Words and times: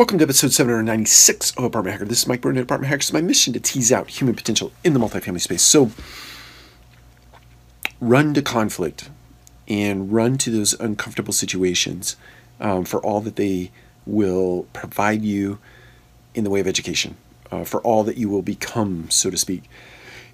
Welcome 0.00 0.16
to 0.16 0.24
episode 0.24 0.50
796 0.52 1.50
of 1.58 1.64
Apartment 1.64 1.92
Hacker. 1.92 2.06
This 2.06 2.22
is 2.22 2.26
Mike 2.26 2.40
Brewer 2.40 2.54
at 2.54 2.62
Apartment 2.62 2.88
Hacker. 2.88 3.00
It's 3.00 3.12
my 3.12 3.20
mission 3.20 3.52
to 3.52 3.60
tease 3.60 3.92
out 3.92 4.08
human 4.08 4.34
potential 4.34 4.72
in 4.82 4.94
the 4.94 4.98
multifamily 4.98 5.42
space. 5.42 5.60
So, 5.60 5.90
run 8.00 8.32
to 8.32 8.40
conflict 8.40 9.10
and 9.68 10.10
run 10.10 10.38
to 10.38 10.50
those 10.50 10.72
uncomfortable 10.72 11.34
situations 11.34 12.16
um, 12.60 12.86
for 12.86 12.98
all 13.02 13.20
that 13.20 13.36
they 13.36 13.72
will 14.06 14.66
provide 14.72 15.20
you 15.20 15.58
in 16.34 16.44
the 16.44 16.50
way 16.50 16.60
of 16.60 16.66
education, 16.66 17.18
uh, 17.52 17.64
for 17.64 17.82
all 17.82 18.02
that 18.04 18.16
you 18.16 18.30
will 18.30 18.40
become, 18.40 19.10
so 19.10 19.28
to 19.28 19.36
speak. 19.36 19.64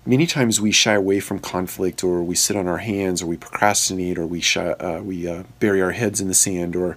Many 0.06 0.28
times 0.28 0.60
we 0.60 0.70
shy 0.70 0.94
away 0.94 1.18
from 1.18 1.40
conflict, 1.40 2.04
or 2.04 2.22
we 2.22 2.36
sit 2.36 2.54
on 2.54 2.68
our 2.68 2.78
hands, 2.78 3.20
or 3.20 3.26
we 3.26 3.36
procrastinate, 3.36 4.16
or 4.16 4.28
we 4.28 4.40
shy, 4.40 4.68
uh, 4.68 5.00
we 5.02 5.26
uh, 5.26 5.42
bury 5.58 5.82
our 5.82 5.90
heads 5.90 6.20
in 6.20 6.28
the 6.28 6.34
sand, 6.34 6.76
or 6.76 6.96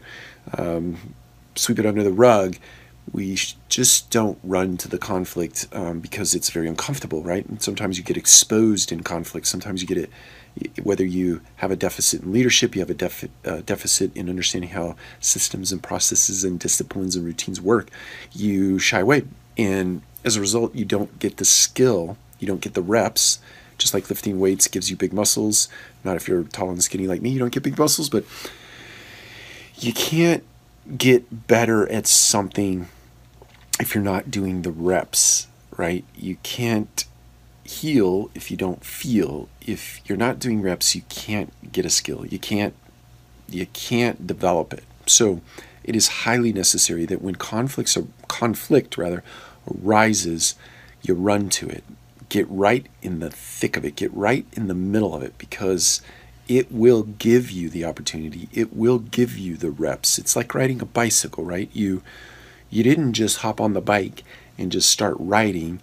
um, 0.55 1.16
sweep 1.55 1.80
it 1.80 1.85
under 1.85 2.03
the 2.03 2.12
rug. 2.12 2.58
We 3.12 3.39
just 3.70 4.12
don't 4.12 4.38
run 4.44 4.77
to 4.77 4.88
the 4.88 4.99
conflict 4.99 5.67
um, 5.72 5.99
because 5.99 6.35
it's 6.35 6.52
very 6.52 6.67
uncomfortable, 6.67 7.23
right? 7.23 7.45
And 7.45 7.62
sometimes 7.62 7.98
you 7.98 8.03
get 8.03 8.17
exposed 8.17 8.91
in 8.91 9.02
conflict. 9.02 9.48
Sometimes 9.48 9.81
you 9.81 9.88
get 9.88 9.98
it, 9.98 10.12
whether 10.84 11.03
you 11.05 11.41
have 11.58 11.72
a 11.72 11.75
deficit 11.75 12.22
in 12.22 12.31
leadership, 12.31 12.75
you 12.75 12.81
have 12.81 12.89
a 12.89 12.94
defi- 12.94 13.31
uh, 13.45 13.62
deficit 13.66 14.16
in 14.16 14.30
understanding 14.30 14.72
how 14.72 14.95
systems 15.20 15.72
and 15.72 15.81
processes 15.81 16.44
and 16.44 16.59
disciplines 16.59 17.16
and 17.16 17.25
routines 17.25 17.59
work, 17.59 17.89
you 18.31 18.77
shy 18.77 19.00
away. 19.00 19.23
And 19.58 20.03
as 20.23 20.36
a 20.36 20.41
result, 20.41 20.75
you 20.75 20.86
don't 20.86 21.17
get 21.17 21.38
the 21.38 21.45
skill, 21.45 22.17
you 22.39 22.47
don't 22.47 22.61
get 22.61 22.73
the 22.73 22.81
reps. 22.81 23.39
Just 23.77 23.94
like 23.94 24.09
lifting 24.09 24.39
weights 24.39 24.67
gives 24.67 24.89
you 24.89 24.97
big 24.97 25.13
muscles. 25.13 25.70
Not 26.03 26.17
if 26.17 26.27
you're 26.27 26.44
tall 26.44 26.70
and 26.70 26.84
skinny 26.84 27.08
like 27.08 27.22
me, 27.22 27.30
you 27.30 27.39
don't 27.39 27.53
get 27.53 27.64
big 27.64 27.77
muscles, 27.77 28.09
but 28.09 28.25
you 29.77 29.94
can't 29.94 30.44
get 30.98 31.48
better 31.48 31.90
at 31.92 32.08
something 32.08 32.88
if 33.80 33.95
you're 33.95 34.04
not 34.04 34.32
doing 34.32 34.62
the 34.62 34.72
reps, 34.72 35.48
right? 35.78 36.04
You 36.16 36.38
can't 36.44 37.06
heal 37.64 38.30
if 38.34 38.50
you 38.50 38.58
don't 38.58 38.84
feel. 38.84 39.48
If 39.62 40.02
you're 40.06 40.17
not 40.17 40.40
doing 40.40 40.62
reps, 40.62 40.95
you 40.95 41.04
can't 41.10 41.72
get 41.72 41.86
a 41.86 41.90
skill. 41.90 42.26
You 42.26 42.40
can't 42.40 42.73
you 43.48 43.66
can't 43.67 44.28
develop 44.28 44.73
it. 44.73 44.84
So 45.08 45.42
it 45.84 45.95
is 45.95 46.08
highly 46.08 46.54
necessary 46.54 47.06
that 47.06 47.22
when 47.22 47.36
conflicts 47.36 47.98
or 47.98 48.08
conflict 48.28 48.98
rather 48.98 49.23
arises, 49.84 50.56
you 51.02 51.16
run 51.16 51.50
to 51.50 51.67
it. 51.67 51.84
Get 52.30 52.48
right 52.50 52.86
in 53.02 53.20
the 53.20 53.32
thick 53.32 53.76
of 53.76 53.86
it. 53.86 53.95
Get 53.95 54.14
right 54.14 54.45
in 54.54 54.67
the 54.67 54.76
middle 54.76 55.16
of 55.16 55.23
it 55.23 55.38
because 55.38 56.02
it 56.50 56.72
will 56.72 57.03
give 57.03 57.52
you 57.52 57.69
the 57.69 57.86
opportunity. 57.86 58.50
It 58.52 58.75
will 58.75 58.97
give 58.97 59.38
you 59.38 59.55
the 59.55 59.69
reps. 59.69 60.17
It's 60.17 60.36
like 60.36 60.55
riding 60.55 60.81
a 60.81 60.86
bicycle, 60.86 61.45
right? 61.45 61.69
You 61.72 62.02
you 62.72 62.83
didn't 62.83 63.14
just 63.14 63.38
hop 63.38 63.61
on 63.61 63.73
the 63.73 63.81
bike 63.81 64.23
and 64.58 64.72
just 64.72 64.89
start 64.89 65.16
riding. 65.20 65.80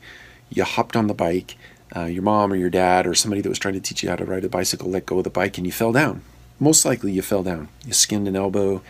You 0.50 0.64
hopped 0.64 0.96
on 0.96 1.06
the 1.06 1.14
bike. 1.14 1.56
Uh, 1.94 2.04
your 2.06 2.22
mom 2.22 2.52
or 2.52 2.56
your 2.56 2.68
dad 2.68 3.06
or 3.06 3.14
somebody 3.14 3.40
that 3.40 3.48
was 3.48 3.60
trying 3.60 3.74
to 3.74 3.80
teach 3.80 4.02
you 4.02 4.10
how 4.10 4.16
to 4.16 4.24
ride 4.24 4.44
a 4.44 4.48
bicycle 4.48 4.90
let 4.90 5.06
go 5.06 5.18
of 5.18 5.24
the 5.24 5.30
bike 5.30 5.56
and 5.56 5.66
you 5.66 5.72
fell 5.72 5.92
down. 5.92 6.22
Most 6.58 6.84
likely 6.84 7.12
you 7.12 7.22
fell 7.22 7.44
down. 7.44 7.68
You 7.86 7.92
skinned 7.92 8.26
an 8.26 8.34
elbow. 8.34 8.82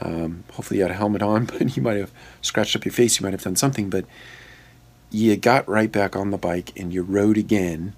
Um, 0.00 0.44
hopefully 0.52 0.78
you 0.78 0.84
had 0.84 0.92
a 0.92 0.94
helmet 0.94 1.22
on, 1.22 1.44
but 1.46 1.76
you 1.76 1.82
might 1.82 1.96
have 1.96 2.12
scratched 2.40 2.76
up 2.76 2.84
your 2.84 2.92
face. 2.92 3.18
You 3.18 3.24
might 3.24 3.32
have 3.32 3.42
done 3.42 3.56
something, 3.56 3.90
but 3.90 4.04
you 5.10 5.36
got 5.36 5.68
right 5.68 5.90
back 5.90 6.14
on 6.14 6.30
the 6.30 6.38
bike 6.38 6.72
and 6.76 6.94
you 6.94 7.02
rode 7.02 7.36
again 7.36 7.94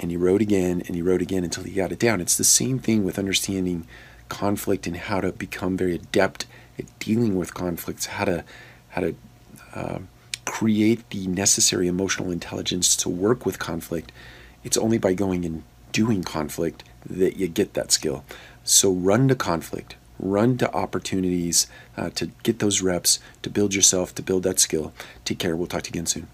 and 0.00 0.10
he 0.10 0.16
wrote 0.16 0.40
again 0.40 0.82
and 0.86 0.96
he 0.96 1.02
wrote 1.02 1.22
again 1.22 1.44
until 1.44 1.62
he 1.62 1.74
got 1.74 1.92
it 1.92 1.98
down. 1.98 2.20
It's 2.20 2.36
the 2.36 2.44
same 2.44 2.78
thing 2.78 3.04
with 3.04 3.18
understanding 3.18 3.86
conflict 4.28 4.86
and 4.86 4.96
how 4.96 5.20
to 5.20 5.32
become 5.32 5.76
very 5.76 5.94
adept 5.94 6.46
at 6.78 6.86
dealing 6.98 7.36
with 7.36 7.54
conflicts, 7.54 8.06
how 8.06 8.24
to 8.24 8.44
how 8.90 9.02
to 9.02 9.14
uh, 9.74 9.98
create 10.44 11.08
the 11.10 11.26
necessary 11.28 11.86
emotional 11.86 12.30
intelligence 12.30 12.96
to 12.96 13.08
work 13.08 13.44
with 13.46 13.58
conflict. 13.58 14.10
It's 14.64 14.76
only 14.76 14.98
by 14.98 15.12
going 15.12 15.44
and 15.44 15.62
doing 15.92 16.24
conflict 16.24 16.82
that 17.08 17.36
you 17.36 17.46
get 17.46 17.74
that 17.74 17.92
skill. 17.92 18.24
So 18.64 18.90
run 18.92 19.28
to 19.28 19.34
conflict, 19.34 19.96
run 20.18 20.58
to 20.58 20.72
opportunities 20.74 21.66
uh, 21.96 22.10
to 22.10 22.30
get 22.42 22.58
those 22.58 22.82
reps, 22.82 23.20
to 23.42 23.50
build 23.50 23.74
yourself, 23.74 24.14
to 24.16 24.22
build 24.22 24.42
that 24.44 24.58
skill. 24.58 24.92
Take 25.24 25.38
care. 25.38 25.56
We'll 25.56 25.66
talk 25.66 25.82
to 25.82 25.88
you 25.88 25.92
again 25.92 26.06
soon. 26.06 26.28